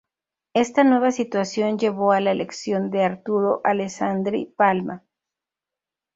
Esta 0.55 0.83
nueva 0.83 1.11
situación 1.11 1.77
llevó 1.77 2.11
a 2.11 2.21
la 2.21 2.31
elección 2.31 2.89
de 2.89 3.03
Arturo 3.03 3.61
Alessandri 3.63 4.47
Palma. 4.57 5.03